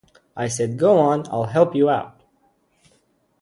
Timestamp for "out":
1.91-2.19